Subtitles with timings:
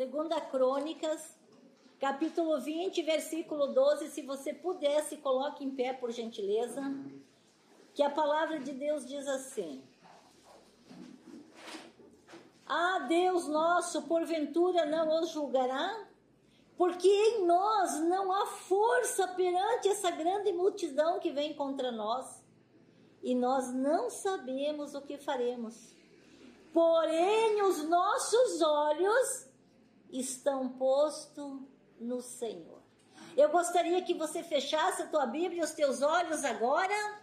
[0.00, 1.36] Segunda Crônicas,
[2.00, 4.08] capítulo 20, versículo 12.
[4.08, 6.80] Se você pudesse, coloque em pé, por gentileza.
[7.92, 9.84] Que a palavra de Deus diz assim:
[12.66, 16.08] Ah, Deus nosso, porventura não os julgará?
[16.78, 22.42] Porque em nós não há força perante essa grande multidão que vem contra nós,
[23.22, 25.94] e nós não sabemos o que faremos.
[26.72, 29.49] Porém, os nossos olhos
[30.12, 31.60] estão postos
[32.00, 32.80] no Senhor.
[33.36, 37.20] Eu gostaria que você fechasse a tua Bíblia os teus olhos agora,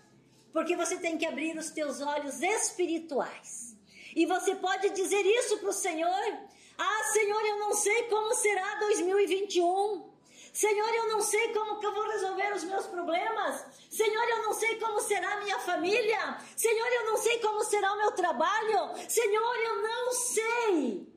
[0.53, 3.75] porque você tem que abrir os teus olhos espirituais.
[4.15, 6.37] E você pode dizer isso para o Senhor:
[6.77, 10.17] Ah, Senhor, eu não sei como será 2021.
[10.53, 13.63] Senhor, eu não sei como que eu vou resolver os meus problemas.
[13.91, 16.39] Senhor, eu não sei como será a minha família.
[16.55, 18.89] Senhor, eu não sei como será o meu trabalho.
[19.07, 21.16] Senhor, eu não sei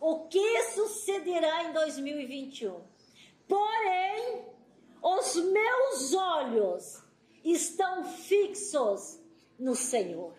[0.00, 2.80] o que sucederá em 2021.
[3.46, 4.44] Porém,
[5.02, 7.02] os meus olhos
[7.44, 9.18] estão fixos
[9.58, 10.34] no Senhor.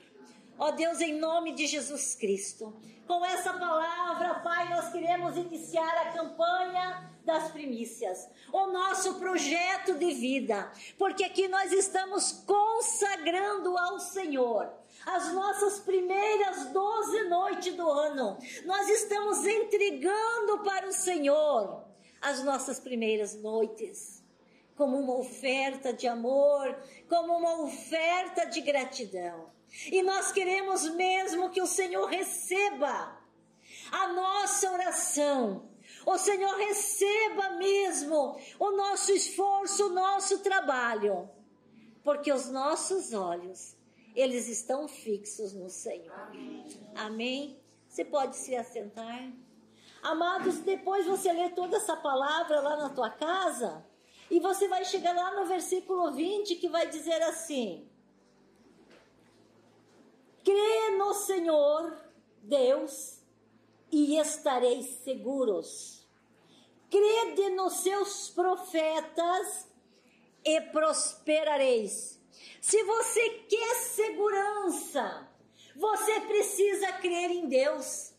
[0.61, 2.71] Ó Deus, em nome de Jesus Cristo,
[3.07, 10.13] com essa palavra, Pai, nós queremos iniciar a campanha das primícias, o nosso projeto de
[10.13, 14.71] vida, porque aqui nós estamos consagrando ao Senhor
[15.03, 18.37] as nossas primeiras 12 noites do ano.
[18.63, 21.83] Nós estamos entregando para o Senhor
[22.21, 24.23] as nossas primeiras noites,
[24.75, 26.77] como uma oferta de amor,
[27.09, 29.59] como uma oferta de gratidão.
[29.85, 33.17] E nós queremos mesmo que o Senhor receba
[33.91, 35.69] a nossa oração.
[36.05, 41.29] O Senhor receba mesmo o nosso esforço, o nosso trabalho,
[42.03, 43.75] porque os nossos olhos
[44.15, 46.13] eles estão fixos no Senhor.
[46.13, 46.65] Amém.
[46.95, 47.59] Amém.
[47.87, 49.31] Você pode se assentar.
[50.01, 53.85] Amados, depois você lê toda essa palavra lá na tua casa,
[54.29, 57.87] e você vai chegar lá no versículo 20 que vai dizer assim:
[60.43, 61.97] Crê no Senhor,
[62.41, 63.21] Deus,
[63.91, 66.07] e estareis seguros.
[66.89, 69.69] Crede nos seus profetas
[70.43, 72.19] e prosperareis.
[72.59, 75.29] Se você quer segurança,
[75.75, 78.10] você precisa crer em Deus.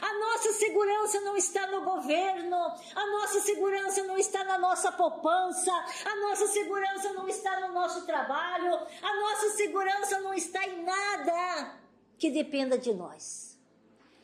[0.00, 5.72] A nossa segurança não está no governo, a nossa segurança não está na nossa poupança,
[6.04, 11.78] a nossa segurança não está no nosso trabalho, a nossa segurança não está em nada
[12.18, 13.56] que dependa de nós.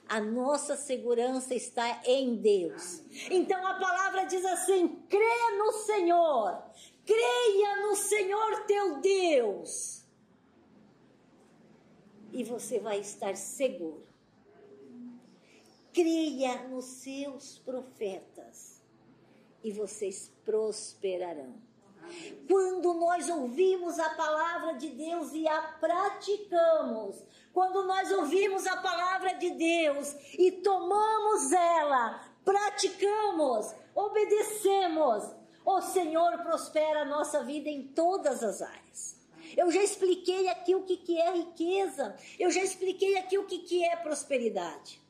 [0.09, 3.03] A nossa segurança está em Deus.
[3.31, 6.63] Então a palavra diz assim: crê no Senhor,
[7.05, 10.05] Creia no Senhor teu Deus.
[12.33, 14.07] E você vai estar seguro.
[16.03, 18.83] Creia nos seus profetas.
[19.63, 21.55] E vocês prosperarão.
[22.49, 29.35] Quando nós ouvimos a palavra de Deus e a praticamos, quando nós ouvimos a palavra
[29.35, 35.23] de Deus e tomamos ela, praticamos, obedecemos,
[35.65, 39.17] o Senhor prospera a nossa vida em todas as áreas.
[39.57, 42.17] Eu já expliquei aqui o que, é riqueza.
[42.41, 45.02] Eu já expliquei aqui o que é prosperidade.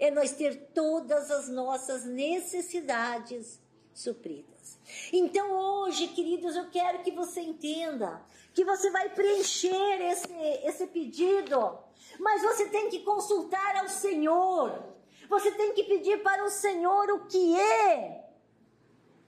[0.00, 3.60] É nós ter todas as nossas necessidades
[3.94, 4.78] supridas.
[5.12, 8.20] Então hoje, queridos, eu quero que você entenda
[8.52, 10.32] que você vai preencher esse,
[10.64, 11.78] esse pedido,
[12.18, 14.90] mas você tem que consultar ao Senhor.
[15.28, 18.24] Você tem que pedir para o Senhor o que é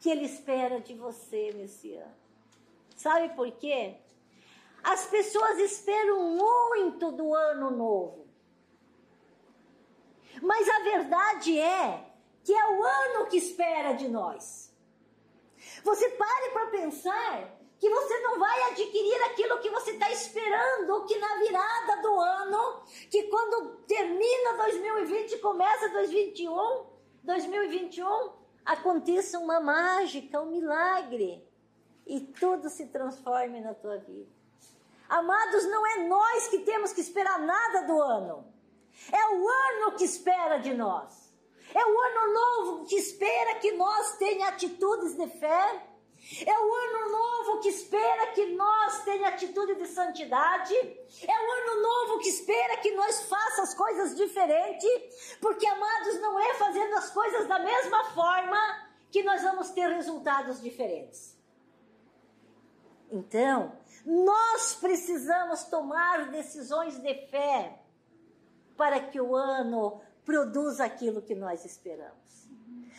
[0.00, 2.16] que Ele espera de você nesse ano.
[2.96, 3.96] Sabe por quê?
[4.82, 8.21] As pessoas esperam muito do ano novo.
[10.42, 12.04] Mas a verdade é
[12.42, 14.74] que é o ano que espera de nós.
[15.84, 21.16] Você pare para pensar que você não vai adquirir aquilo que você está esperando, que
[21.18, 26.86] na virada do ano, que quando termina 2020 começa 2021,
[27.22, 28.32] 2021,
[28.64, 31.48] aconteça uma mágica, um milagre
[32.04, 34.30] e tudo se transforme na tua vida.
[35.08, 38.52] Amados, não é nós que temos que esperar nada do ano.
[39.10, 41.32] É o ano que espera de nós.
[41.74, 45.82] É o ano novo que espera que nós tenha atitudes de fé,
[46.46, 50.74] é o ano novo que espera que nós tenha atitude de santidade.
[50.74, 55.36] É o ano novo que espera que nós faça as coisas diferentes.
[55.40, 60.62] Porque, amados, não é fazendo as coisas da mesma forma que nós vamos ter resultados
[60.62, 61.36] diferentes.
[63.10, 67.81] Então, nós precisamos tomar decisões de fé
[68.82, 72.50] para que o ano produz aquilo que nós esperamos.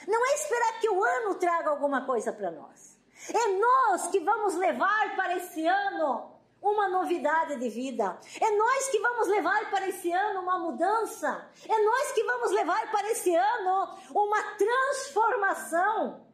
[0.07, 2.97] Não é esperar que o ano traga alguma coisa para nós.
[3.27, 6.31] É nós que vamos levar para esse ano
[6.61, 8.17] uma novidade de vida.
[8.39, 11.49] É nós que vamos levar para esse ano uma mudança.
[11.67, 16.25] É nós que vamos levar para esse ano uma transformação.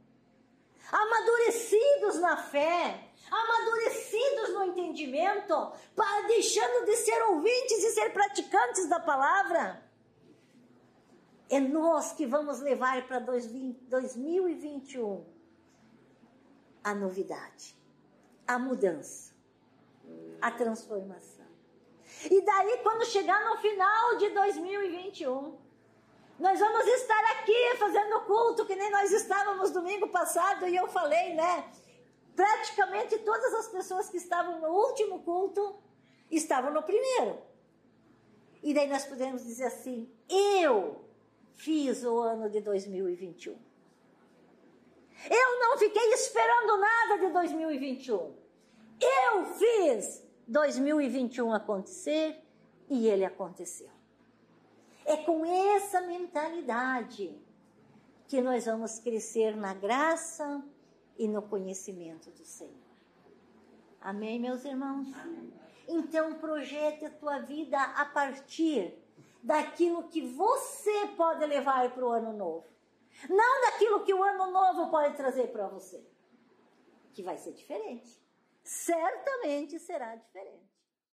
[0.91, 5.71] Amadurecidos na fé, amadurecidos no entendimento,
[6.27, 9.83] deixando de ser ouvintes e ser praticantes da palavra.
[11.49, 15.25] É nós que vamos levar para 2021
[16.83, 17.75] a novidade,
[18.47, 19.33] a mudança,
[20.41, 21.47] a transformação.
[22.29, 25.57] E daí, quando chegar no final de 2021,
[26.39, 31.33] nós vamos estar aqui fazendo culto que nem nós estávamos domingo passado e eu falei,
[31.33, 31.69] né?
[32.39, 35.75] Praticamente todas as pessoas que estavam no último culto
[36.31, 37.37] estavam no primeiro.
[38.63, 41.03] E daí nós podemos dizer assim: eu
[41.57, 43.59] fiz o ano de 2021.
[45.29, 48.33] Eu não fiquei esperando nada de 2021.
[49.01, 52.41] Eu fiz 2021 acontecer
[52.89, 53.91] e ele aconteceu.
[55.03, 57.37] É com essa mentalidade
[58.29, 60.63] que nós vamos crescer na graça
[61.19, 62.73] e no conhecimento do Senhor.
[63.99, 65.13] Amém, meus irmãos?
[65.13, 65.53] Amém.
[65.85, 68.97] Então, projete a tua vida a partir
[69.43, 72.65] daquilo que você pode levar para o ano novo.
[73.29, 76.01] Não daquilo que o ano novo pode trazer para você.
[77.13, 78.17] Que vai ser diferente.
[78.63, 80.78] Certamente será diferente.